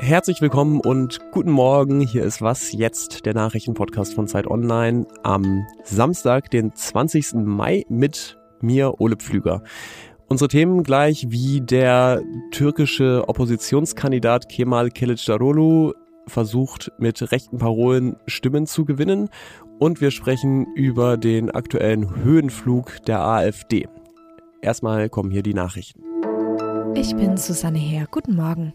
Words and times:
Herzlich 0.00 0.42
willkommen 0.42 0.80
und 0.80 1.20
guten 1.30 1.50
Morgen. 1.50 2.00
Hier 2.00 2.24
ist 2.24 2.42
Was 2.42 2.72
jetzt, 2.72 3.24
der 3.24 3.34
Nachrichtenpodcast 3.34 4.14
von 4.14 4.26
Zeit 4.28 4.46
Online 4.46 5.06
am 5.22 5.66
Samstag, 5.84 6.50
den 6.50 6.74
20. 6.74 7.34
Mai 7.34 7.84
mit 7.88 8.38
mir, 8.60 9.00
Ole 9.00 9.16
Pflüger. 9.16 9.62
Unsere 10.28 10.48
Themen 10.48 10.82
gleich 10.82 11.26
wie 11.30 11.60
der 11.60 12.22
türkische 12.50 13.28
Oppositionskandidat 13.28 14.48
Kemal 14.48 14.88
Kılıçdaroğlu 14.88 15.94
versucht 16.26 16.92
mit 16.98 17.32
rechten 17.32 17.58
Parolen 17.58 18.16
Stimmen 18.26 18.66
zu 18.66 18.84
gewinnen 18.84 19.28
und 19.78 20.00
wir 20.00 20.10
sprechen 20.10 20.66
über 20.74 21.16
den 21.16 21.50
aktuellen 21.50 22.16
Höhenflug 22.22 23.04
der 23.06 23.20
AfD. 23.20 23.88
Erstmal 24.62 25.08
kommen 25.08 25.32
hier 25.32 25.42
die 25.42 25.54
Nachrichten. 25.54 26.04
Ich 26.94 27.16
bin 27.16 27.36
Susanne 27.36 27.80
Heer. 27.80 28.06
Guten 28.08 28.36
Morgen. 28.36 28.72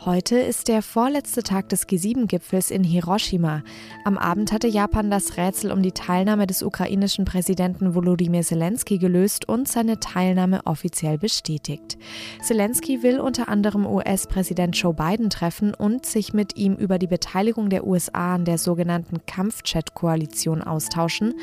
Heute 0.00 0.36
ist 0.36 0.68
der 0.68 0.82
vorletzte 0.82 1.42
Tag 1.42 1.70
des 1.70 1.88
G7-Gipfels 1.88 2.70
in 2.70 2.84
Hiroshima. 2.84 3.62
Am 4.04 4.18
Abend 4.18 4.52
hatte 4.52 4.66
Japan 4.66 5.10
das 5.10 5.38
Rätsel 5.38 5.72
um 5.72 5.82
die 5.82 5.92
Teilnahme 5.92 6.46
des 6.46 6.62
ukrainischen 6.62 7.24
Präsidenten 7.24 7.94
Volodymyr 7.94 8.42
Zelensky 8.42 8.98
gelöst 8.98 9.48
und 9.48 9.66
seine 9.66 10.00
Teilnahme 10.00 10.60
offiziell 10.66 11.16
bestätigt. 11.16 11.96
Zelensky 12.42 13.02
will 13.02 13.18
unter 13.18 13.48
anderem 13.48 13.86
US-Präsident 13.86 14.76
Joe 14.76 14.92
Biden 14.92 15.30
treffen 15.30 15.72
und 15.72 16.04
sich 16.04 16.34
mit 16.34 16.56
ihm 16.56 16.74
über 16.74 16.98
die 16.98 17.06
Beteiligung 17.06 17.70
der 17.70 17.86
USA 17.86 18.34
an 18.34 18.44
der 18.44 18.58
sogenannten 18.58 19.24
Kampfchat-Koalition 19.24 20.60
austauschen. 20.60 21.34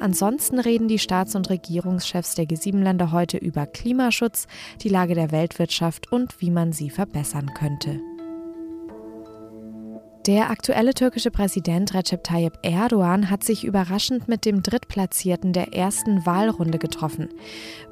Ansonsten 0.00 0.58
reden 0.58 0.88
die 0.88 1.00
Staats- 1.00 1.34
und 1.34 1.50
Regierungschefs 1.50 2.34
der 2.34 2.46
G7-Länder 2.46 3.12
heute 3.12 3.36
über 3.36 3.66
Klimaschutz, 3.66 4.46
die 4.80 4.88
Lage 4.88 5.14
der 5.14 5.32
Weltwirtschaft 5.32 6.10
und 6.12 6.40
wie 6.40 6.50
man 6.50 6.72
sie 6.72 6.88
verbessern 6.88 7.52
könnte. 7.52 7.95
Der 10.26 10.50
aktuelle 10.50 10.92
türkische 10.92 11.30
Präsident 11.30 11.94
Recep 11.94 12.24
Tayyip 12.24 12.58
Erdogan 12.62 13.30
hat 13.30 13.44
sich 13.44 13.62
überraschend 13.62 14.26
mit 14.26 14.44
dem 14.44 14.60
Drittplatzierten 14.60 15.52
der 15.52 15.72
ersten 15.72 16.26
Wahlrunde 16.26 16.78
getroffen. 16.78 17.28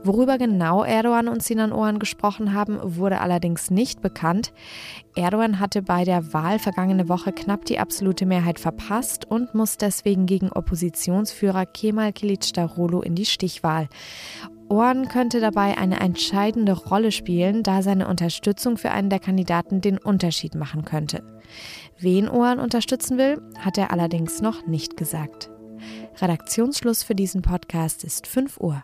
Worüber 0.03 0.37
genau 0.37 0.83
Erdogan 0.83 1.29
und 1.29 1.45
Sinan 1.45 1.73
Oğan 1.73 2.01
gesprochen 2.01 2.53
haben, 2.53 2.81
wurde 2.83 3.21
allerdings 3.21 3.71
nicht 3.71 4.03
bekannt. 4.03 4.53
Erdogan 5.15 5.61
hatte 5.61 5.81
bei 5.81 6.03
der 6.03 6.33
Wahl 6.33 6.59
vergangene 6.59 7.09
Woche 7.09 7.31
knapp 7.31 7.67
die 7.67 7.79
absolute 7.79 8.27
Mehrheit 8.27 8.59
verpasst 8.59 9.31
und 9.31 9.55
muss 9.55 9.77
deswegen 9.77 10.27
gegen 10.27 10.51
Oppositionsführer 10.51 11.67
Kemal 11.67 12.09
Kılıçdaroğlu 12.09 13.05
in 13.05 13.15
die 13.15 13.27
Stichwahl. 13.27 13.89
Ohren 14.69 15.09
könnte 15.09 15.41
dabei 15.41 15.77
eine 15.77 16.01
entscheidende 16.01 16.73
Rolle 16.73 17.13
spielen, 17.13 17.63
da 17.63 17.83
seine 17.83 18.09
Unterstützung 18.09 18.77
für 18.77 18.91
einen 18.91 19.11
der 19.11 19.19
Kandidaten 19.19 19.81
den 19.81 19.99
Unterschied 19.99 20.55
machen 20.55 20.85
könnte. 20.85 21.23
Wen 21.99 22.29
Ohren 22.29 22.59
unterstützen 22.59 23.19
will, 23.19 23.41
hat 23.59 23.79
er 23.79 23.93
allerdings 23.93 24.41
noch 24.41 24.67
nicht 24.67 24.97
gesagt. 24.97 25.51
Redaktionsschluss 26.21 27.03
für 27.03 27.15
diesen 27.15 27.43
Podcast 27.43 28.05
ist 28.05 28.27
5 28.27 28.59
Uhr. 28.59 28.83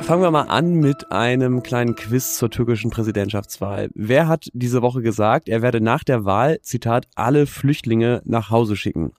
Fangen 0.00 0.22
wir 0.22 0.30
mal 0.30 0.48
an 0.48 0.74
mit 0.74 1.12
einem 1.12 1.62
kleinen 1.62 1.94
Quiz 1.94 2.38
zur 2.38 2.50
türkischen 2.50 2.90
Präsidentschaftswahl. 2.90 3.90
Wer 3.94 4.26
hat 4.26 4.48
diese 4.54 4.80
Woche 4.80 5.02
gesagt, 5.02 5.50
er 5.50 5.60
werde 5.60 5.82
nach 5.82 6.02
der 6.02 6.24
Wahl, 6.24 6.60
Zitat, 6.62 7.06
alle 7.14 7.46
Flüchtlinge 7.46 8.22
nach 8.24 8.48
Hause 8.48 8.74
schicken? 8.74 9.12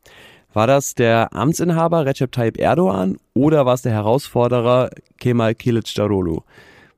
War 0.51 0.65
das 0.65 0.95
der 0.95 1.33
Amtsinhaber 1.33 2.05
Recep 2.05 2.31
Tayyip 2.31 2.59
Erdogan 2.59 3.17
oder 3.35 3.67
war 3.67 3.75
es 3.75 3.83
der 3.83 3.91
Herausforderer 3.91 4.89
Kemal 5.19 5.51
Kılıçdaroğlu? 5.51 6.41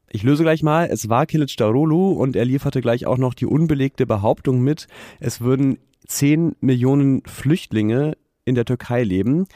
Ich 0.09 0.23
löse 0.23 0.43
gleich 0.43 0.63
mal, 0.63 0.87
es 0.89 1.09
war 1.09 1.25
Kılıçdaroğlu 1.25 2.13
und 2.13 2.37
er 2.37 2.45
lieferte 2.45 2.79
gleich 2.79 3.05
auch 3.05 3.17
noch 3.17 3.33
die 3.33 3.45
unbelegte 3.45 4.05
Behauptung 4.05 4.61
mit, 4.61 4.87
es 5.19 5.41
würden 5.41 5.79
10 6.07 6.55
Millionen 6.61 7.23
Flüchtlinge 7.25 8.15
in 8.45 8.55
der 8.55 8.65
Türkei 8.65 9.03
leben. 9.03 9.47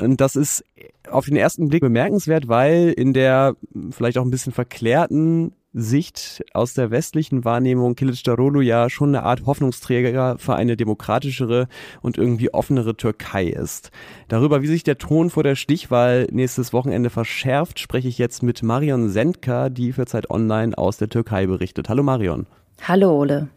Und 0.00 0.20
das 0.20 0.36
ist 0.36 0.64
auf 1.10 1.26
den 1.26 1.36
ersten 1.36 1.68
Blick 1.68 1.82
bemerkenswert, 1.82 2.48
weil 2.48 2.92
in 2.96 3.12
der 3.12 3.54
vielleicht 3.90 4.18
auch 4.18 4.24
ein 4.24 4.30
bisschen 4.30 4.52
verklärten 4.52 5.52
Sicht 5.72 6.42
aus 6.52 6.74
der 6.74 6.90
westlichen 6.90 7.44
Wahrnehmung 7.44 7.94
Kılıçdaroğlu 7.94 8.60
ja 8.60 8.90
schon 8.90 9.10
eine 9.10 9.22
Art 9.22 9.46
Hoffnungsträger 9.46 10.36
für 10.38 10.56
eine 10.56 10.76
demokratischere 10.76 11.68
und 12.02 12.18
irgendwie 12.18 12.52
offenere 12.52 12.96
Türkei 12.96 13.46
ist. 13.46 13.92
Darüber, 14.26 14.62
wie 14.62 14.66
sich 14.66 14.82
der 14.82 14.98
Ton 14.98 15.30
vor 15.30 15.44
der 15.44 15.54
Stichwahl 15.54 16.26
nächstes 16.32 16.72
Wochenende 16.72 17.08
verschärft, 17.08 17.78
spreche 17.78 18.08
ich 18.08 18.18
jetzt 18.18 18.42
mit 18.42 18.64
Marion 18.64 19.10
Sendka, 19.10 19.68
die 19.68 19.92
für 19.92 20.06
Zeit 20.06 20.28
Online 20.28 20.76
aus 20.76 20.96
der 20.96 21.08
Türkei 21.08 21.46
berichtet. 21.46 21.88
Hallo 21.88 22.02
Marion. 22.02 22.46
Hallo 22.82 23.16
Ole. 23.16 23.48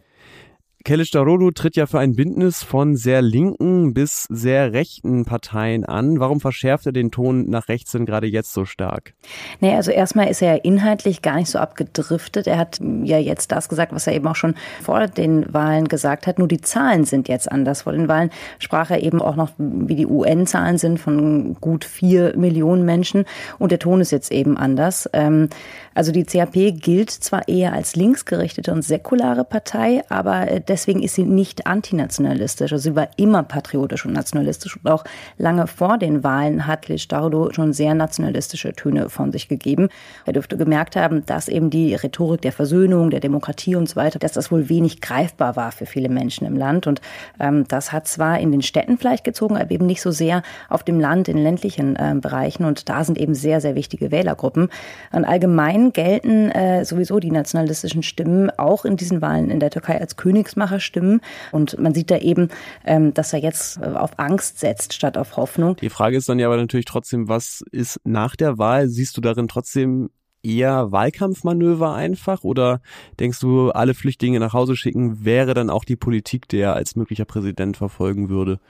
Kılıçdaroğlu 0.84 1.54
tritt 1.54 1.76
ja 1.76 1.86
für 1.86 1.98
ein 1.98 2.14
Bündnis 2.14 2.62
von 2.62 2.94
sehr 2.94 3.22
linken 3.22 3.94
bis 3.94 4.26
sehr 4.28 4.74
rechten 4.74 5.24
Parteien 5.24 5.84
an. 5.84 6.20
Warum 6.20 6.40
verschärft 6.40 6.84
er 6.84 6.92
den 6.92 7.10
Ton 7.10 7.48
nach 7.48 7.68
rechts 7.68 7.92
denn 7.92 8.04
gerade 8.04 8.26
jetzt 8.26 8.52
so 8.52 8.66
stark? 8.66 9.14
Nee, 9.60 9.74
also 9.74 9.90
erstmal 9.90 10.28
ist 10.28 10.42
er 10.42 10.66
inhaltlich 10.66 11.22
gar 11.22 11.36
nicht 11.36 11.48
so 11.48 11.58
abgedriftet. 11.58 12.46
Er 12.46 12.58
hat 12.58 12.80
ja 13.02 13.16
jetzt 13.16 13.50
das 13.50 13.70
gesagt, 13.70 13.94
was 13.94 14.06
er 14.06 14.12
eben 14.12 14.26
auch 14.26 14.36
schon 14.36 14.56
vor 14.82 15.06
den 15.06 15.54
Wahlen 15.54 15.88
gesagt 15.88 16.26
hat. 16.26 16.38
Nur 16.38 16.48
die 16.48 16.60
Zahlen 16.60 17.04
sind 17.04 17.28
jetzt 17.28 17.50
anders. 17.50 17.82
Vor 17.82 17.94
den 17.94 18.06
Wahlen 18.06 18.28
sprach 18.58 18.90
er 18.90 19.02
eben 19.02 19.22
auch 19.22 19.36
noch, 19.36 19.52
wie 19.56 19.96
die 19.96 20.06
UN-Zahlen 20.06 20.76
sind, 20.76 21.00
von 21.00 21.54
gut 21.62 21.86
vier 21.86 22.36
Millionen 22.36 22.84
Menschen. 22.84 23.24
Und 23.58 23.72
der 23.72 23.78
Ton 23.78 24.02
ist 24.02 24.10
jetzt 24.10 24.30
eben 24.30 24.58
anders. 24.58 25.08
Ähm, 25.14 25.48
also 25.94 26.12
die 26.12 26.24
CHP 26.24 26.72
gilt 26.72 27.10
zwar 27.10 27.48
eher 27.48 27.72
als 27.72 27.96
linksgerichtete 27.96 28.72
und 28.72 28.82
säkulare 28.82 29.44
Partei, 29.44 30.02
aber 30.08 30.50
äh, 30.50 30.60
deswegen 30.74 31.04
ist 31.04 31.14
sie 31.14 31.22
nicht 31.22 31.68
antinationalistisch. 31.68 32.72
Also 32.72 32.90
sie 32.90 32.96
war 32.96 33.08
immer 33.16 33.44
patriotisch 33.44 34.04
und 34.04 34.12
nationalistisch 34.12 34.76
und 34.76 34.90
auch 34.90 35.04
lange 35.38 35.68
vor 35.68 35.98
den 35.98 36.24
Wahlen 36.24 36.66
hat 36.66 36.88
Listardo 36.88 37.52
schon 37.52 37.72
sehr 37.72 37.94
nationalistische 37.94 38.72
Töne 38.72 39.08
von 39.08 39.30
sich 39.30 39.46
gegeben. 39.46 39.88
Er 40.26 40.32
dürfte 40.32 40.56
gemerkt 40.56 40.96
haben, 40.96 41.24
dass 41.26 41.46
eben 41.46 41.70
die 41.70 41.94
Rhetorik 41.94 42.42
der 42.42 42.50
Versöhnung, 42.50 43.10
der 43.10 43.20
Demokratie 43.20 43.76
und 43.76 43.88
so 43.88 43.94
weiter, 43.94 44.18
dass 44.18 44.32
das 44.32 44.50
wohl 44.50 44.68
wenig 44.68 45.00
greifbar 45.00 45.54
war 45.54 45.70
für 45.70 45.86
viele 45.86 46.08
Menschen 46.08 46.44
im 46.44 46.56
Land. 46.56 46.88
Und 46.88 47.00
ähm, 47.38 47.68
das 47.68 47.92
hat 47.92 48.08
zwar 48.08 48.40
in 48.40 48.50
den 48.50 48.62
Städten 48.62 48.98
vielleicht 48.98 49.22
gezogen, 49.22 49.56
aber 49.56 49.70
eben 49.70 49.86
nicht 49.86 50.02
so 50.02 50.10
sehr 50.10 50.42
auf 50.68 50.82
dem 50.82 50.98
Land, 50.98 51.28
in 51.28 51.38
ländlichen 51.38 51.94
äh, 51.94 52.16
Bereichen. 52.20 52.64
Und 52.64 52.88
da 52.88 53.04
sind 53.04 53.16
eben 53.16 53.36
sehr, 53.36 53.60
sehr 53.60 53.76
wichtige 53.76 54.10
Wählergruppen. 54.10 54.70
Und 55.12 55.24
allgemein 55.24 55.92
gelten 55.92 56.50
äh, 56.50 56.84
sowieso 56.84 57.20
die 57.20 57.30
nationalistischen 57.30 58.02
Stimmen 58.02 58.50
auch 58.58 58.84
in 58.84 58.96
diesen 58.96 59.22
Wahlen 59.22 59.50
in 59.50 59.60
der 59.60 59.70
Türkei 59.70 60.00
als 60.00 60.16
Königsmacherstimmen. 60.64 61.20
Und 61.52 61.78
man 61.78 61.94
sieht 61.94 62.10
da 62.10 62.18
eben, 62.18 62.48
ähm, 62.84 63.14
dass 63.14 63.32
er 63.32 63.40
jetzt 63.40 63.78
äh, 63.78 63.86
auf 63.86 64.18
Angst 64.18 64.58
setzt 64.58 64.92
statt 64.92 65.16
auf 65.16 65.36
Hoffnung. 65.36 65.76
Die 65.76 65.90
Frage 65.90 66.16
ist 66.16 66.28
dann 66.28 66.38
ja 66.38 66.46
aber 66.46 66.56
natürlich 66.56 66.86
trotzdem, 66.86 67.28
was 67.28 67.62
ist 67.70 68.00
nach 68.04 68.36
der 68.36 68.58
Wahl? 68.58 68.88
Siehst 68.88 69.16
du 69.16 69.20
darin 69.20 69.48
trotzdem 69.48 70.10
eher 70.42 70.92
Wahlkampfmanöver 70.92 71.94
einfach 71.94 72.44
oder 72.44 72.82
denkst 73.18 73.40
du, 73.40 73.70
alle 73.70 73.94
Flüchtlinge 73.94 74.40
nach 74.40 74.52
Hause 74.52 74.76
schicken 74.76 75.24
wäre 75.24 75.54
dann 75.54 75.70
auch 75.70 75.84
die 75.84 75.96
Politik, 75.96 76.48
die 76.48 76.58
er 76.58 76.74
als 76.74 76.96
möglicher 76.96 77.24
Präsident 77.24 77.78
verfolgen 77.78 78.28
würde? 78.28 78.60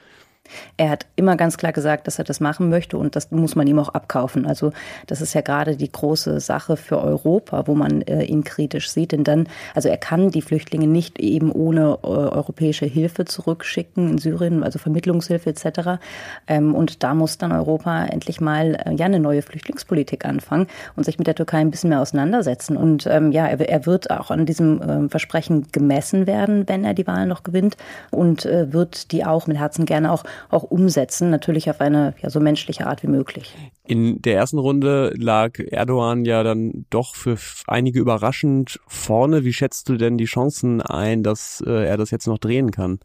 Er 0.77 0.91
hat 0.91 1.06
immer 1.16 1.37
ganz 1.37 1.56
klar 1.56 1.72
gesagt, 1.72 2.06
dass 2.06 2.19
er 2.19 2.25
das 2.25 2.41
machen 2.41 2.69
möchte 2.69 2.99
und 2.99 3.16
das 3.16 3.31
muss 3.31 3.55
man 3.55 3.66
ihm 3.66 3.78
auch 3.78 3.91
abkaufen. 3.91 4.47
Also 4.47 4.72
das 5.06 5.21
ist 5.21 5.34
ja 5.34 5.41
gerade 5.41 5.77
die 5.77 5.91
große 5.91 6.41
Sache 6.41 6.77
für 6.77 7.00
Europa, 7.00 7.66
wo 7.66 7.75
man 7.75 8.03
äh, 8.03 8.25
ihn 8.25 8.44
kritisch 8.44 8.91
sieht. 8.91 9.12
Denn 9.12 9.25
dann, 9.25 9.49
also 9.75 9.88
er 9.88 9.97
kann 9.97 10.31
die 10.31 10.43
Flüchtlinge 10.43 10.87
nicht 10.87 11.19
eben 11.21 11.50
ohne 11.53 11.99
äh, 12.03 12.06
europäische 12.06 12.87
Hilfe 12.87 13.25
zurückschicken 13.25 14.10
in 14.10 14.19
Syrien, 14.19 14.62
also 14.62 14.78
Vermittlungshilfe 14.78 15.50
etc. 15.50 16.00
Ähm, 16.47 16.75
und 16.75 17.03
da 17.03 17.15
muss 17.15 17.38
dann 17.38 17.53
Europa 17.53 18.04
endlich 18.07 18.41
mal 18.41 18.74
äh, 18.84 18.95
ja 18.95 19.07
eine 19.07 19.21
neue 19.21 19.42
Flüchtlingspolitik 19.42 20.24
anfangen 20.24 20.66
und 20.97 21.04
sich 21.04 21.18
mit 21.18 21.27
der 21.27 21.34
Türkei 21.34 21.59
ein 21.59 21.71
bisschen 21.71 21.91
mehr 21.91 22.01
auseinandersetzen. 22.01 22.77
Und 22.77 23.07
ähm, 23.07 23.33
ja, 23.33 23.47
er, 23.47 23.60
er, 23.60 23.86
wird 23.86 24.10
auch 24.10 24.30
an 24.30 24.47
diesem 24.47 24.80
äh, 24.80 25.09
Versprechen 25.09 25.66
gemessen 25.72 26.27
werden, 26.27 26.68
wenn 26.68 26.84
er 26.84 26.95
die 26.95 27.07
Wahlen 27.07 27.28
noch 27.28 27.42
gewinnt 27.42 27.77
und 28.10 28.47
äh, 28.47 28.72
wird 28.72 29.13
die 29.13 29.24
auch 29.24 29.47
mit 29.47 29.59
Herzen 29.59 29.84
gerne 29.84 30.10
auch 30.10 30.24
auch 30.51 30.63
umsetzen, 30.65 31.31
natürlich 31.31 31.71
auf 31.71 31.81
eine 31.81 32.15
ja, 32.22 32.31
so 32.31 32.41
menschliche 32.41 32.86
Art 32.86 33.03
wie 33.03 33.09
möglich. 33.09 33.54
In 33.86 34.22
der 34.22 34.36
ersten 34.36 34.57
Runde 34.57 35.13
lag 35.15 35.59
Erdogan 35.59 36.25
ja 36.25 36.42
dann 36.42 36.86
doch 36.89 37.15
für 37.15 37.36
einige 37.66 38.01
überraschend 38.01 38.81
vorne. 38.86 39.45
Wie 39.45 39.53
schätzt 39.53 39.91
du 39.91 39.98
denn 39.98 40.16
die 40.16 40.25
Chancen 40.25 40.81
ein, 40.81 41.22
dass 41.22 41.63
äh, 41.66 41.86
er 41.86 41.98
das 41.98 42.10
jetzt 42.10 42.27
noch 42.27 42.39
drehen 42.39 42.71
kann? 42.71 42.98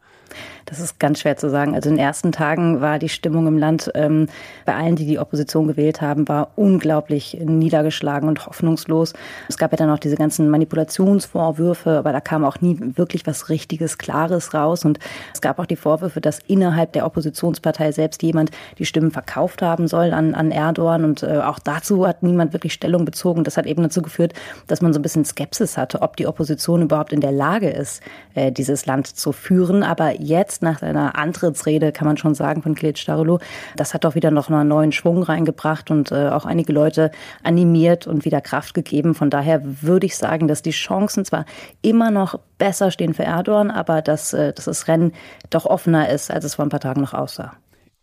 Das 0.64 0.80
ist 0.80 0.98
ganz 0.98 1.20
schwer 1.20 1.36
zu 1.36 1.50
sagen. 1.50 1.74
Also 1.74 1.90
in 1.90 1.96
den 1.96 2.04
ersten 2.04 2.32
Tagen 2.32 2.80
war 2.80 2.98
die 2.98 3.08
Stimmung 3.10 3.46
im 3.46 3.58
Land 3.58 3.90
ähm, 3.94 4.28
bei 4.64 4.74
allen, 4.74 4.96
die 4.96 5.04
die 5.04 5.18
Opposition 5.18 5.66
gewählt 5.66 6.00
haben, 6.00 6.28
war 6.28 6.52
unglaublich 6.56 7.36
niedergeschlagen 7.38 8.28
und 8.28 8.46
hoffnungslos. 8.46 9.12
Es 9.48 9.58
gab 9.58 9.72
ja 9.72 9.76
dann 9.76 9.90
auch 9.90 9.98
diese 9.98 10.16
ganzen 10.16 10.48
Manipulationsvorwürfe, 10.48 11.98
aber 11.98 12.12
da 12.12 12.20
kam 12.20 12.44
auch 12.44 12.60
nie 12.60 12.78
wirklich 12.80 13.26
was 13.26 13.50
Richtiges, 13.50 13.98
Klares 13.98 14.54
raus. 14.54 14.84
Und 14.84 14.98
es 15.34 15.42
gab 15.42 15.58
auch 15.58 15.66
die 15.66 15.76
Vorwürfe, 15.76 16.22
dass 16.22 16.38
innerhalb 16.46 16.92
der 16.92 17.04
Oppositionspartei 17.04 17.92
selbst 17.92 18.22
jemand 18.22 18.50
die 18.78 18.86
Stimmen 18.86 19.10
verkauft 19.10 19.60
haben 19.60 19.88
soll 19.88 20.12
an, 20.12 20.34
an 20.34 20.50
Erdogan. 20.52 20.69
Und 20.78 21.22
äh, 21.22 21.38
auch 21.38 21.58
dazu 21.58 22.06
hat 22.06 22.22
niemand 22.22 22.52
wirklich 22.52 22.72
Stellung 22.72 23.04
bezogen. 23.04 23.44
Das 23.44 23.56
hat 23.56 23.66
eben 23.66 23.82
dazu 23.82 24.02
geführt, 24.02 24.34
dass 24.66 24.80
man 24.80 24.92
so 24.92 24.98
ein 24.98 25.02
bisschen 25.02 25.24
Skepsis 25.24 25.76
hatte, 25.76 26.02
ob 26.02 26.16
die 26.16 26.26
Opposition 26.26 26.82
überhaupt 26.82 27.12
in 27.12 27.20
der 27.20 27.32
Lage 27.32 27.70
ist, 27.70 28.02
äh, 28.34 28.52
dieses 28.52 28.86
Land 28.86 29.06
zu 29.06 29.32
führen. 29.32 29.82
Aber 29.82 30.20
jetzt 30.20 30.62
nach 30.62 30.80
seiner 30.80 31.16
Antrittsrede 31.16 31.92
kann 31.92 32.06
man 32.06 32.16
schon 32.16 32.34
sagen 32.34 32.62
von 32.62 32.74
Kilic 32.74 33.04
Darulu, 33.04 33.38
das 33.76 33.94
hat 33.94 34.04
doch 34.04 34.14
wieder 34.14 34.30
noch 34.30 34.50
einen 34.50 34.68
neuen 34.68 34.92
Schwung 34.92 35.22
reingebracht 35.22 35.90
und 35.90 36.12
äh, 36.12 36.28
auch 36.28 36.44
einige 36.44 36.72
Leute 36.72 37.10
animiert 37.42 38.06
und 38.06 38.24
wieder 38.24 38.40
Kraft 38.40 38.74
gegeben. 38.74 39.14
Von 39.14 39.30
daher 39.30 39.62
würde 39.64 40.06
ich 40.06 40.16
sagen, 40.16 40.48
dass 40.48 40.62
die 40.62 40.70
Chancen 40.70 41.24
zwar 41.24 41.44
immer 41.82 42.10
noch 42.10 42.38
besser 42.58 42.90
stehen 42.90 43.14
für 43.14 43.24
Erdogan, 43.24 43.70
aber 43.70 44.02
dass, 44.02 44.32
äh, 44.32 44.52
dass 44.52 44.66
das 44.66 44.88
Rennen 44.88 45.12
doch 45.50 45.66
offener 45.66 46.08
ist, 46.08 46.30
als 46.30 46.44
es 46.44 46.54
vor 46.54 46.64
ein 46.64 46.70
paar 46.70 46.80
Tagen 46.80 47.00
noch 47.00 47.14
aussah. 47.14 47.52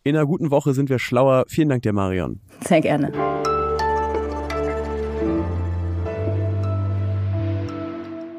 In 0.07 0.15
einer 0.15 0.25
guten 0.25 0.51
Woche 0.51 0.73
sind 0.73 0.89
wir 0.89 0.99
schlauer. 0.99 1.43
Vielen 1.49 1.67
Dank 1.67 1.83
dir, 1.83 1.91
Marion. 1.91 2.39
Sehr 2.61 2.79
gerne. 2.79 3.11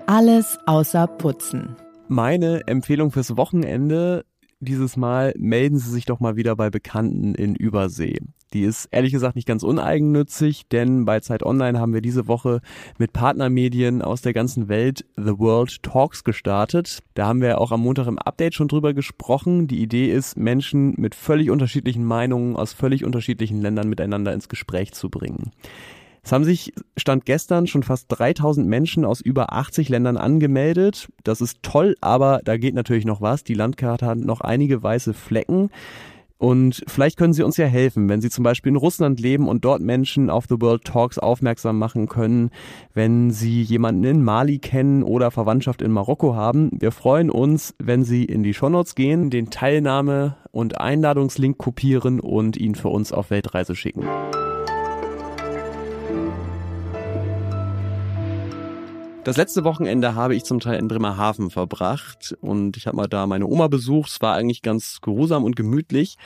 Alles 0.06 0.58
außer 0.64 1.06
Putzen. 1.06 1.76
Meine 2.08 2.66
Empfehlung 2.66 3.10
fürs 3.10 3.36
Wochenende 3.36 4.24
dieses 4.60 4.96
Mal 4.96 5.34
melden 5.36 5.76
Sie 5.76 5.90
sich 5.90 6.06
doch 6.06 6.20
mal 6.20 6.36
wieder 6.36 6.56
bei 6.56 6.70
Bekannten 6.70 7.34
in 7.34 7.54
Übersee. 7.54 8.16
Die 8.52 8.62
ist 8.62 8.86
ehrlich 8.90 9.12
gesagt 9.12 9.36
nicht 9.36 9.46
ganz 9.46 9.62
uneigennützig, 9.62 10.68
denn 10.68 11.04
bei 11.04 11.20
Zeit 11.20 11.42
Online 11.42 11.78
haben 11.78 11.92
wir 11.92 12.00
diese 12.00 12.28
Woche 12.28 12.60
mit 12.98 13.12
Partnermedien 13.12 14.00
aus 14.00 14.22
der 14.22 14.32
ganzen 14.32 14.68
Welt 14.68 15.04
The 15.16 15.38
World 15.38 15.82
Talks 15.82 16.24
gestartet. 16.24 17.00
Da 17.14 17.26
haben 17.26 17.42
wir 17.42 17.60
auch 17.60 17.72
am 17.72 17.82
Montag 17.82 18.06
im 18.06 18.18
Update 18.18 18.54
schon 18.54 18.68
drüber 18.68 18.94
gesprochen. 18.94 19.66
Die 19.66 19.82
Idee 19.82 20.10
ist, 20.10 20.36
Menschen 20.38 20.94
mit 20.96 21.14
völlig 21.14 21.50
unterschiedlichen 21.50 22.04
Meinungen 22.04 22.56
aus 22.56 22.72
völlig 22.72 23.04
unterschiedlichen 23.04 23.60
Ländern 23.60 23.88
miteinander 23.88 24.32
ins 24.32 24.48
Gespräch 24.48 24.92
zu 24.92 25.10
bringen. 25.10 25.52
Es 26.22 26.32
haben 26.32 26.44
sich 26.44 26.74
Stand 26.96 27.24
gestern 27.24 27.66
schon 27.66 27.82
fast 27.82 28.06
3000 28.08 28.66
Menschen 28.66 29.04
aus 29.04 29.20
über 29.20 29.52
80 29.52 29.88
Ländern 29.88 30.16
angemeldet. 30.16 31.08
Das 31.24 31.40
ist 31.40 31.62
toll, 31.62 31.96
aber 32.00 32.40
da 32.44 32.56
geht 32.56 32.74
natürlich 32.74 33.04
noch 33.04 33.20
was. 33.20 33.44
Die 33.44 33.54
Landkarte 33.54 34.06
hat 34.06 34.18
noch 34.18 34.40
einige 34.40 34.82
weiße 34.82 35.14
Flecken. 35.14 35.70
Und 36.38 36.84
vielleicht 36.86 37.18
können 37.18 37.32
Sie 37.32 37.42
uns 37.42 37.56
ja 37.56 37.66
helfen, 37.66 38.08
wenn 38.08 38.20
Sie 38.20 38.30
zum 38.30 38.44
Beispiel 38.44 38.70
in 38.70 38.76
Russland 38.76 39.18
leben 39.18 39.48
und 39.48 39.64
dort 39.64 39.82
Menschen 39.82 40.30
auf 40.30 40.46
The 40.48 40.60
World 40.60 40.84
Talks 40.84 41.18
aufmerksam 41.18 41.78
machen 41.78 42.06
können, 42.06 42.50
wenn 42.94 43.32
Sie 43.32 43.60
jemanden 43.60 44.04
in 44.04 44.22
Mali 44.22 44.58
kennen 44.60 45.02
oder 45.02 45.32
Verwandtschaft 45.32 45.82
in 45.82 45.90
Marokko 45.90 46.36
haben. 46.36 46.70
Wir 46.78 46.92
freuen 46.92 47.30
uns, 47.30 47.74
wenn 47.78 48.04
Sie 48.04 48.24
in 48.24 48.44
die 48.44 48.54
Shownotes 48.54 48.94
gehen, 48.94 49.30
den 49.30 49.50
Teilnahme- 49.50 50.36
und 50.52 50.80
Einladungslink 50.80 51.58
kopieren 51.58 52.20
und 52.20 52.56
ihn 52.56 52.76
für 52.76 52.88
uns 52.88 53.12
auf 53.12 53.30
Weltreise 53.30 53.74
schicken. 53.74 54.04
Das 59.28 59.36
letzte 59.36 59.62
Wochenende 59.62 60.14
habe 60.14 60.34
ich 60.34 60.44
zum 60.44 60.58
Teil 60.58 60.78
in 60.78 60.88
Bremerhaven 60.88 61.50
verbracht 61.50 62.34
und 62.40 62.78
ich 62.78 62.86
habe 62.86 62.96
mal 62.96 63.08
da 63.08 63.26
meine 63.26 63.46
Oma 63.46 63.68
besucht. 63.68 64.10
Es 64.10 64.22
war 64.22 64.34
eigentlich 64.34 64.62
ganz 64.62 65.02
geruhsam 65.02 65.44
und 65.44 65.54
gemütlich. 65.54 66.16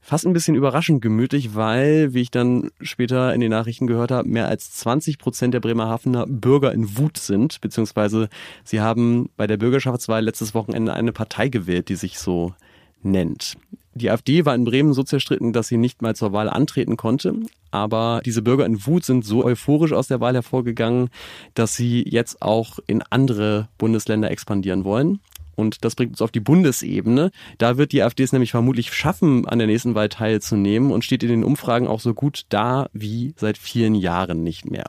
Fast 0.00 0.24
ein 0.24 0.32
bisschen 0.32 0.54
überraschend 0.54 1.02
gemütlich, 1.02 1.56
weil, 1.56 2.14
wie 2.14 2.20
ich 2.20 2.30
dann 2.30 2.70
später 2.80 3.34
in 3.34 3.40
den 3.40 3.50
Nachrichten 3.50 3.88
gehört 3.88 4.12
habe, 4.12 4.28
mehr 4.28 4.46
als 4.46 4.70
20 4.70 5.18
Prozent 5.18 5.52
der 5.52 5.58
Bremerhavener 5.58 6.26
Bürger 6.28 6.72
in 6.72 6.96
Wut 6.96 7.16
sind, 7.16 7.60
beziehungsweise 7.60 8.28
sie 8.62 8.80
haben 8.80 9.30
bei 9.36 9.48
der 9.48 9.56
Bürgerschaftswahl 9.56 10.22
letztes 10.22 10.54
Wochenende 10.54 10.94
eine 10.94 11.10
Partei 11.10 11.48
gewählt, 11.48 11.88
die 11.88 11.96
sich 11.96 12.20
so 12.20 12.54
nennt. 13.02 13.56
Die 13.94 14.10
AfD 14.10 14.44
war 14.44 14.54
in 14.54 14.64
Bremen 14.64 14.92
so 14.92 15.04
zerstritten, 15.04 15.52
dass 15.52 15.68
sie 15.68 15.76
nicht 15.76 16.02
mal 16.02 16.16
zur 16.16 16.32
Wahl 16.32 16.48
antreten 16.48 16.96
konnte. 16.96 17.34
Aber 17.70 18.20
diese 18.24 18.42
Bürger 18.42 18.66
in 18.66 18.84
Wut 18.86 19.04
sind 19.04 19.24
so 19.24 19.44
euphorisch 19.44 19.92
aus 19.92 20.08
der 20.08 20.20
Wahl 20.20 20.34
hervorgegangen, 20.34 21.10
dass 21.54 21.76
sie 21.76 22.04
jetzt 22.08 22.42
auch 22.42 22.78
in 22.86 23.02
andere 23.02 23.68
Bundesländer 23.78 24.30
expandieren 24.30 24.84
wollen. 24.84 25.20
Und 25.56 25.84
das 25.84 25.94
bringt 25.94 26.12
uns 26.12 26.22
auf 26.22 26.30
die 26.30 26.40
Bundesebene. 26.40 27.30
Da 27.58 27.76
wird 27.76 27.92
die 27.92 28.02
AfD 28.02 28.22
es 28.22 28.32
nämlich 28.32 28.50
vermutlich 28.50 28.92
schaffen, 28.92 29.46
an 29.46 29.58
der 29.58 29.66
nächsten 29.66 29.94
Wahl 29.94 30.08
teilzunehmen 30.08 30.90
und 30.90 31.04
steht 31.04 31.22
in 31.22 31.28
den 31.28 31.44
Umfragen 31.44 31.86
auch 31.86 32.00
so 32.00 32.14
gut 32.14 32.46
da 32.48 32.88
wie 32.92 33.34
seit 33.36 33.58
vielen 33.58 33.94
Jahren 33.94 34.42
nicht 34.42 34.70
mehr. 34.70 34.84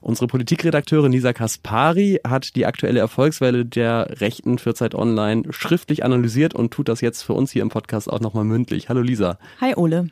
Unsere 0.00 0.26
Politikredakteurin 0.26 1.12
Lisa 1.12 1.32
Kaspari 1.32 2.20
hat 2.26 2.56
die 2.56 2.66
aktuelle 2.66 3.00
Erfolgswelle 3.00 3.64
der 3.64 4.20
Rechten 4.20 4.58
für 4.58 4.74
Zeit 4.74 4.94
Online 4.94 5.44
schriftlich 5.50 6.04
analysiert 6.04 6.54
und 6.54 6.72
tut 6.72 6.88
das 6.88 7.00
jetzt 7.00 7.22
für 7.22 7.34
uns 7.34 7.50
hier 7.52 7.62
im 7.62 7.68
Podcast 7.68 8.10
auch 8.10 8.20
nochmal 8.20 8.44
mündlich. 8.44 8.88
Hallo 8.88 9.00
Lisa. 9.00 9.38
Hi 9.60 9.74
Ole. 9.76 10.08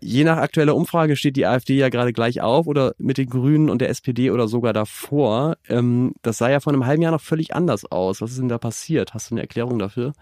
Je 0.00 0.24
nach 0.24 0.36
aktueller 0.36 0.76
Umfrage 0.76 1.16
steht 1.16 1.36
die 1.36 1.46
AfD 1.46 1.76
ja 1.76 1.88
gerade 1.88 2.12
gleich 2.12 2.40
auf 2.40 2.66
oder 2.66 2.94
mit 2.98 3.18
den 3.18 3.28
Grünen 3.28 3.70
und 3.70 3.80
der 3.80 3.88
SPD 3.88 4.30
oder 4.30 4.46
sogar 4.46 4.72
davor. 4.72 5.56
Ähm, 5.68 6.14
das 6.22 6.38
sah 6.38 6.50
ja 6.50 6.60
vor 6.60 6.72
einem 6.72 6.86
halben 6.86 7.02
Jahr 7.02 7.12
noch 7.12 7.20
völlig 7.20 7.54
anders 7.54 7.90
aus. 7.90 8.20
Was 8.20 8.32
ist 8.32 8.38
denn 8.38 8.48
da 8.48 8.58
passiert? 8.58 9.14
Hast 9.14 9.30
du 9.30 9.34
eine 9.34 9.42
Erklärung 9.42 9.78
dafür? 9.78 10.12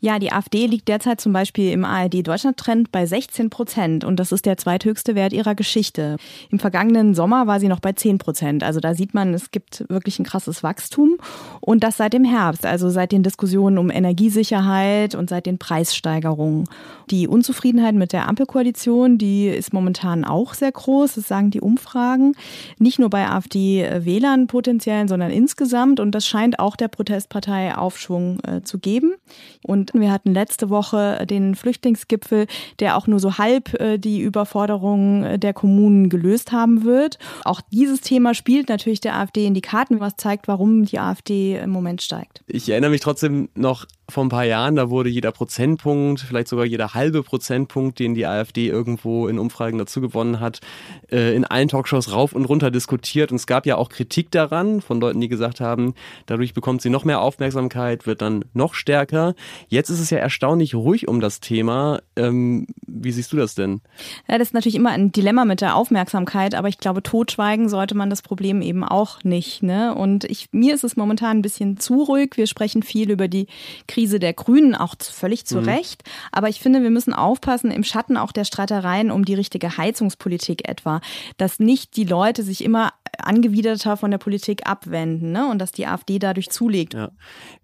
Ja, 0.00 0.18
die 0.18 0.32
AfD 0.32 0.66
liegt 0.66 0.88
derzeit 0.88 1.20
zum 1.20 1.32
Beispiel 1.32 1.72
im 1.72 1.84
ARD-Deutschland-Trend 1.84 2.92
bei 2.92 3.06
16 3.06 3.50
Prozent 3.50 4.04
und 4.04 4.18
das 4.18 4.32
ist 4.32 4.46
der 4.46 4.56
zweithöchste 4.56 5.14
Wert 5.14 5.32
ihrer 5.32 5.54
Geschichte. 5.54 6.16
Im 6.50 6.58
vergangenen 6.58 7.14
Sommer 7.14 7.46
war 7.46 7.60
sie 7.60 7.68
noch 7.68 7.80
bei 7.80 7.92
10 7.92 8.18
Prozent. 8.18 8.64
Also 8.64 8.80
da 8.80 8.94
sieht 8.94 9.14
man, 9.14 9.34
es 9.34 9.50
gibt 9.50 9.84
wirklich 9.88 10.18
ein 10.18 10.24
krasses 10.24 10.62
Wachstum 10.62 11.16
und 11.60 11.84
das 11.84 11.96
seit 11.96 12.12
dem 12.12 12.24
Herbst, 12.24 12.64
also 12.64 12.88
seit 12.90 13.12
den 13.12 13.22
Diskussionen 13.22 13.78
um 13.78 13.90
Energiesicherheit 13.90 15.14
und 15.14 15.28
seit 15.28 15.46
den 15.46 15.58
Preissteigerungen. 15.58 16.64
Die 17.10 17.28
Unzufriedenheit 17.28 17.94
mit 17.94 18.12
der 18.12 18.28
Ampelkoalition, 18.28 19.18
die 19.18 19.46
ist 19.46 19.72
momentan 19.72 20.24
auch 20.24 20.54
sehr 20.54 20.72
groß, 20.72 21.14
das 21.14 21.28
sagen 21.28 21.50
die 21.50 21.60
Umfragen. 21.60 22.34
Nicht 22.78 22.98
nur 22.98 23.10
bei 23.10 23.28
AfD-Wählern 23.28 24.48
potenziellen, 24.48 25.06
sondern 25.06 25.30
insgesamt 25.30 26.00
und 26.00 26.12
das 26.12 26.26
scheint 26.26 26.58
auch 26.58 26.74
der 26.74 26.88
Protestpartei 26.88 27.76
Aufschwung 27.76 28.40
äh, 28.40 28.62
zu 28.62 28.78
geben. 28.78 29.14
Und 29.62 29.94
wir 29.94 30.10
hatten 30.10 30.32
letzte 30.32 30.68
Woche 30.68 31.26
den 31.26 31.54
Flüchtlingsgipfel, 31.54 32.46
der 32.80 32.96
auch 32.96 33.06
nur 33.06 33.20
so 33.20 33.38
halb 33.38 33.78
äh, 33.80 33.98
die 33.98 34.20
Überforderungen 34.20 35.22
äh, 35.22 35.38
der 35.38 35.54
Kommunen 35.54 36.08
gelöst 36.08 36.52
haben 36.52 36.84
wird. 36.84 37.18
Auch 37.44 37.60
dieses 37.72 38.00
Thema 38.00 38.34
spielt 38.34 38.68
natürlich 38.68 39.00
der 39.00 39.16
AfD 39.16 39.46
in 39.46 39.54
die 39.54 39.62
Karten, 39.62 40.00
was 40.00 40.16
zeigt, 40.16 40.48
warum 40.48 40.84
die 40.84 40.98
AfD 40.98 41.56
im 41.56 41.70
Moment 41.70 42.02
steigt. 42.02 42.42
Ich 42.46 42.68
erinnere 42.68 42.90
mich 42.90 43.00
trotzdem 43.00 43.48
noch 43.54 43.86
vor 44.08 44.24
ein 44.24 44.28
paar 44.28 44.44
Jahren, 44.44 44.76
da 44.76 44.88
wurde 44.88 45.10
jeder 45.10 45.32
Prozentpunkt, 45.32 46.20
vielleicht 46.20 46.46
sogar 46.48 46.64
jeder 46.64 46.94
halbe 46.94 47.24
Prozentpunkt, 47.24 47.98
den 47.98 48.14
die 48.14 48.24
AfD 48.24 48.68
irgendwo 48.68 49.26
in 49.26 49.38
Umfragen 49.38 49.78
dazu 49.78 50.00
gewonnen 50.00 50.38
hat, 50.38 50.60
äh, 51.10 51.34
in 51.34 51.44
allen 51.44 51.68
Talkshows 51.68 52.12
rauf 52.12 52.32
und 52.32 52.44
runter 52.44 52.70
diskutiert. 52.70 53.32
Und 53.32 53.36
es 53.36 53.46
gab 53.46 53.66
ja 53.66 53.76
auch 53.76 53.88
Kritik 53.88 54.30
daran 54.30 54.80
von 54.80 55.00
Leuten, 55.00 55.20
die 55.20 55.28
gesagt 55.28 55.60
haben, 55.60 55.94
dadurch 56.26 56.54
bekommt 56.54 56.82
sie 56.82 56.90
noch 56.90 57.04
mehr 57.04 57.20
Aufmerksamkeit, 57.20 58.06
wird 58.06 58.22
dann 58.22 58.44
noch 58.54 58.74
stärker. 58.74 59.34
Jetzt 59.68 59.90
ist 59.90 60.00
es 60.00 60.10
ja 60.10 60.18
erstaunlich 60.18 60.76
ruhig 60.76 61.08
um 61.08 61.20
das 61.20 61.40
Thema. 61.40 62.00
Ähm, 62.14 62.68
wie 62.86 63.10
siehst 63.10 63.32
du 63.32 63.36
das 63.36 63.56
denn? 63.56 63.80
Ja, 64.28 64.38
das 64.38 64.48
ist 64.48 64.54
natürlich 64.54 64.76
immer 64.76 64.90
ein 64.90 65.10
Dilemma 65.10 65.44
mit 65.44 65.60
der 65.60 65.74
Aufmerksamkeit, 65.74 66.54
aber 66.54 66.68
ich 66.68 66.78
glaube, 66.78 67.02
totschweigen 67.02 67.68
sollte 67.68 67.96
man 67.96 68.08
das 68.08 68.22
Problem 68.22 68.62
eben 68.62 68.84
auch 68.84 69.24
nicht. 69.24 69.64
Ne? 69.64 69.94
Und 69.96 70.24
ich, 70.24 70.48
mir 70.52 70.74
ist 70.74 70.84
es 70.84 70.96
momentan 70.96 71.38
ein 71.38 71.42
bisschen 71.42 71.78
zu 71.78 72.04
ruhig. 72.04 72.36
Wir 72.36 72.46
sprechen 72.46 72.84
viel 72.84 73.10
über 73.10 73.26
die 73.26 73.48
Krise 73.96 74.18
der 74.18 74.34
Grünen, 74.34 74.74
auch 74.74 74.94
völlig 75.00 75.46
zu 75.46 75.62
mhm. 75.62 75.68
Recht. 75.70 76.02
Aber 76.30 76.50
ich 76.50 76.60
finde, 76.60 76.82
wir 76.82 76.90
müssen 76.90 77.14
aufpassen, 77.14 77.70
im 77.70 77.82
Schatten 77.82 78.18
auch 78.18 78.30
der 78.30 78.44
Streitereien 78.44 79.10
um 79.10 79.24
die 79.24 79.32
richtige 79.32 79.78
Heizungspolitik 79.78 80.68
etwa, 80.68 81.00
dass 81.38 81.60
nicht 81.60 81.96
die 81.96 82.04
Leute 82.04 82.42
sich 82.42 82.62
immer 82.62 82.92
angewiderter 83.16 83.96
von 83.96 84.10
der 84.10 84.18
Politik 84.18 84.66
abwenden 84.66 85.32
ne? 85.32 85.48
und 85.50 85.58
dass 85.60 85.72
die 85.72 85.86
AfD 85.86 86.18
dadurch 86.18 86.50
zulegt. 86.50 86.92
Ja. 86.92 87.08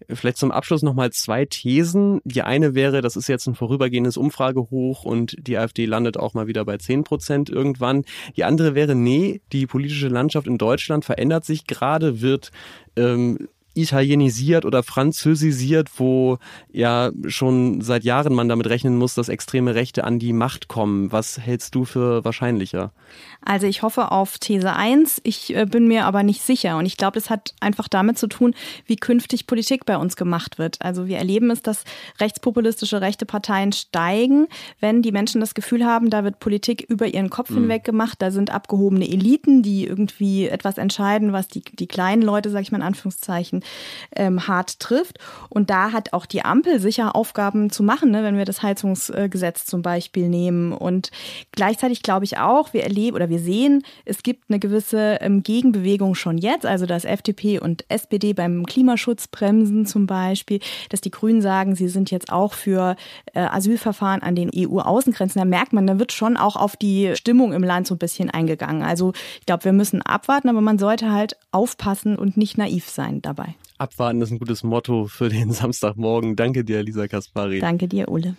Vielleicht 0.08 0.38
zum 0.38 0.52
Abschluss 0.52 0.80
nochmal 0.80 1.10
zwei 1.10 1.44
Thesen. 1.44 2.22
Die 2.24 2.40
eine 2.40 2.74
wäre, 2.74 3.02
das 3.02 3.16
ist 3.16 3.28
jetzt 3.28 3.46
ein 3.46 3.54
vorübergehendes 3.54 4.16
Umfragehoch 4.16 5.04
und 5.04 5.36
die 5.38 5.58
AfD 5.58 5.84
landet 5.84 6.16
auch 6.16 6.32
mal 6.32 6.46
wieder 6.46 6.64
bei 6.64 6.78
10 6.78 7.04
Prozent 7.04 7.50
irgendwann. 7.50 8.06
Die 8.38 8.44
andere 8.44 8.74
wäre, 8.74 8.94
nee, 8.94 9.42
die 9.52 9.66
politische 9.66 10.08
Landschaft 10.08 10.46
in 10.46 10.56
Deutschland 10.56 11.04
verändert 11.04 11.44
sich 11.44 11.66
gerade, 11.66 12.22
wird 12.22 12.52
ähm, 12.96 13.48
italienisiert 13.74 14.64
oder 14.64 14.82
französisiert, 14.82 15.88
wo 15.96 16.38
ja 16.70 17.10
schon 17.26 17.80
seit 17.80 18.04
Jahren 18.04 18.34
man 18.34 18.48
damit 18.48 18.66
rechnen 18.68 18.96
muss, 18.96 19.14
dass 19.14 19.28
extreme 19.28 19.74
Rechte 19.74 20.04
an 20.04 20.18
die 20.18 20.32
Macht 20.32 20.68
kommen. 20.68 21.10
Was 21.12 21.38
hältst 21.38 21.74
du 21.74 21.84
für 21.84 22.24
wahrscheinlicher? 22.24 22.92
Also 23.44 23.66
ich 23.66 23.82
hoffe 23.82 24.12
auf 24.12 24.38
These 24.38 24.72
1. 24.72 25.20
Ich 25.24 25.54
äh, 25.54 25.66
bin 25.66 25.88
mir 25.88 26.04
aber 26.04 26.22
nicht 26.22 26.42
sicher. 26.42 26.76
Und 26.76 26.86
ich 26.86 26.96
glaube, 26.96 27.18
das 27.18 27.28
hat 27.28 27.54
einfach 27.60 27.88
damit 27.88 28.18
zu 28.18 28.28
tun, 28.28 28.54
wie 28.86 28.96
künftig 28.96 29.46
Politik 29.46 29.84
bei 29.84 29.96
uns 29.96 30.16
gemacht 30.16 30.58
wird. 30.58 30.76
Also 30.80 31.06
wir 31.06 31.18
erleben 31.18 31.50
es, 31.50 31.62
dass 31.62 31.84
rechtspopulistische 32.20 33.00
rechte 33.00 33.26
Parteien 33.26 33.72
steigen, 33.72 34.46
wenn 34.80 35.02
die 35.02 35.12
Menschen 35.12 35.40
das 35.40 35.54
Gefühl 35.54 35.84
haben, 35.84 36.10
da 36.10 36.24
wird 36.24 36.40
Politik 36.40 36.82
über 36.88 37.06
ihren 37.06 37.30
Kopf 37.30 37.50
mhm. 37.50 37.62
hinweg 37.62 37.84
gemacht. 37.84 38.22
Da 38.22 38.30
sind 38.30 38.50
abgehobene 38.50 39.08
Eliten, 39.08 39.62
die 39.62 39.86
irgendwie 39.86 40.46
etwas 40.46 40.78
entscheiden, 40.78 41.32
was 41.32 41.48
die, 41.48 41.62
die 41.62 41.86
kleinen 41.86 42.22
Leute, 42.22 42.50
sage 42.50 42.62
ich 42.62 42.72
mal 42.72 42.78
in 42.78 42.84
Anführungszeichen, 42.84 43.62
ähm, 44.16 44.47
hart 44.47 44.81
trifft. 44.81 45.19
Und 45.49 45.71
da 45.71 45.92
hat 45.92 46.12
auch 46.12 46.26
die 46.26 46.45
Ampel 46.45 46.81
sicher 46.81 47.14
Aufgaben 47.14 47.71
zu 47.71 47.83
machen, 47.83 48.11
ne, 48.11 48.23
wenn 48.23 48.37
wir 48.37 48.45
das 48.45 48.62
Heizungsgesetz 48.62 49.64
zum 49.64 49.83
Beispiel 49.83 50.28
nehmen. 50.28 50.73
Und 50.73 51.11
gleichzeitig 51.52 52.02
glaube 52.02 52.25
ich 52.25 52.38
auch, 52.38 52.73
wir 52.73 52.83
erleben 52.83 53.16
oder 53.16 53.28
wir 53.28 53.38
sehen, 53.38 53.83
es 54.04 54.23
gibt 54.23 54.45
eine 54.49 54.59
gewisse 54.59 55.19
ähm, 55.21 55.42
Gegenbewegung 55.42 56.14
schon 56.14 56.38
jetzt, 56.38 56.66
also 56.66 56.87
dass 56.87 57.04
FDP 57.04 57.59
und 57.59 57.85
SPD 57.88 58.33
beim 58.33 58.66
Klimaschutz 58.66 59.28
bremsen 59.28 59.87
zum 59.87 60.07
Beispiel, 60.07 60.61
dass 60.88 61.00
die 61.00 61.11
Grünen 61.11 61.42
sagen, 61.42 61.75
sie 61.75 61.88
sind 61.88 62.11
jetzt 62.11 62.33
auch 62.33 62.54
für 62.54 62.97
äh, 63.35 63.40
Asylverfahren 63.40 64.23
an 64.23 64.35
den 64.35 64.50
EU-Außengrenzen. 64.54 65.38
Da 65.38 65.45
merkt 65.45 65.73
man, 65.73 65.87
da 65.87 65.99
wird 65.99 66.12
schon 66.12 66.37
auch 66.37 66.57
auf 66.57 66.76
die 66.76 67.12
Stimmung 67.14 67.52
im 67.52 67.62
Land 67.62 67.87
so 67.87 67.95
ein 67.95 67.99
bisschen 67.99 68.31
eingegangen. 68.31 68.83
Also 68.83 69.12
ich 69.40 69.47
glaube, 69.47 69.64
wir 69.64 69.73
müssen 69.73 70.02
abwarten, 70.02 70.49
aber 70.49 70.61
man 70.61 70.78
sollte 70.78 71.12
halt 71.12 71.37
aufpassen 71.50 72.16
und 72.16 72.37
nicht 72.37 72.59
naiv 72.59 72.88
sein 72.88 73.23
dabei. 73.23 73.51
Abwarten 73.82 74.22
ist 74.22 74.30
ein 74.30 74.38
gutes 74.38 74.62
Motto 74.62 75.06
für 75.06 75.28
den 75.28 75.50
Samstagmorgen. 75.52 76.36
Danke 76.36 76.64
dir, 76.64 76.84
Lisa 76.84 77.08
Kaspari. 77.08 77.58
Danke 77.58 77.88
dir, 77.88 78.08
Ulle. 78.08 78.36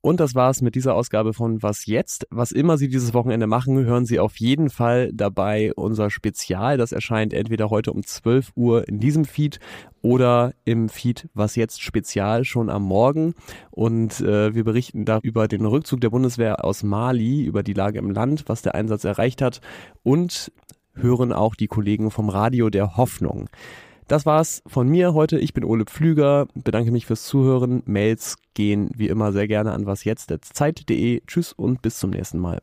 Und 0.00 0.18
das 0.18 0.34
war's 0.34 0.62
mit 0.62 0.74
dieser 0.74 0.96
Ausgabe 0.96 1.32
von 1.32 1.62
Was 1.62 1.86
jetzt? 1.86 2.26
Was 2.30 2.50
immer 2.50 2.76
Sie 2.76 2.88
dieses 2.88 3.14
Wochenende 3.14 3.46
machen, 3.46 3.84
hören 3.84 4.04
Sie 4.04 4.18
auf 4.18 4.36
jeden 4.38 4.68
Fall 4.68 5.12
dabei 5.12 5.72
unser 5.74 6.10
Spezial. 6.10 6.76
Das 6.76 6.90
erscheint 6.90 7.32
entweder 7.32 7.70
heute 7.70 7.92
um 7.92 8.02
12 8.02 8.50
Uhr 8.56 8.88
in 8.88 8.98
diesem 8.98 9.24
Feed 9.24 9.60
oder 10.02 10.54
im 10.64 10.88
Feed 10.88 11.28
Was 11.34 11.54
jetzt 11.54 11.80
Spezial 11.82 12.44
schon 12.44 12.68
am 12.68 12.82
Morgen. 12.82 13.34
Und 13.70 14.20
äh, 14.20 14.56
wir 14.56 14.64
berichten 14.64 15.04
da 15.04 15.20
über 15.22 15.46
den 15.46 15.66
Rückzug 15.66 16.00
der 16.00 16.10
Bundeswehr 16.10 16.64
aus 16.64 16.82
Mali, 16.82 17.44
über 17.44 17.62
die 17.62 17.74
Lage 17.74 18.00
im 18.00 18.10
Land, 18.10 18.48
was 18.48 18.62
der 18.62 18.74
Einsatz 18.74 19.04
erreicht 19.04 19.40
hat 19.40 19.60
und 20.02 20.50
hören 20.94 21.32
auch 21.32 21.54
die 21.54 21.68
Kollegen 21.68 22.10
vom 22.10 22.28
Radio 22.28 22.70
der 22.70 22.96
Hoffnung. 22.96 23.48
Das 24.10 24.26
war's 24.26 24.60
von 24.66 24.88
mir 24.88 25.14
heute. 25.14 25.38
Ich 25.38 25.54
bin 25.54 25.62
Ole 25.62 25.84
Pflüger. 25.84 26.48
Bedanke 26.54 26.90
mich 26.90 27.06
fürs 27.06 27.22
Zuhören. 27.26 27.84
Mails 27.86 28.38
gehen 28.54 28.90
wie 28.92 29.06
immer 29.06 29.30
sehr 29.30 29.46
gerne 29.46 29.70
an 29.70 29.86
wasjetzt.zeit.de. 29.86 31.22
Tschüss 31.28 31.52
und 31.52 31.80
bis 31.80 32.00
zum 32.00 32.10
nächsten 32.10 32.40
Mal. 32.40 32.60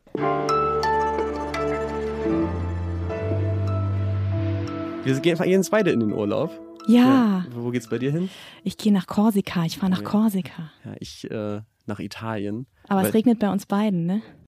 Wir 5.06 5.20
gehen 5.22 5.38
jetzt 5.46 5.72
beide 5.72 5.92
in 5.92 6.02
den 6.02 6.12
Urlaub. 6.12 6.52
Ja. 6.86 7.00
ja. 7.00 7.46
Wo 7.56 7.70
geht's 7.70 7.88
bei 7.88 7.98
dir 7.98 8.12
hin? 8.12 8.30
Ich 8.66 8.76
gehe 8.76 8.92
nach 8.92 9.08
Korsika. 9.08 9.64
Ich 9.64 9.78
fahre 9.78 9.94
nach 9.94 10.04
Korsika. 10.04 10.72
Ja, 10.84 10.96
ich 11.00 11.32
äh, 11.32 11.62
nach 11.86 12.00
Italien. 12.00 12.68
Aber 12.90 13.08
es 13.08 13.14
regnet 13.14 13.40
bei 13.40 13.50
uns 13.50 13.66
beiden, 13.66 14.06
ne? 14.06 14.22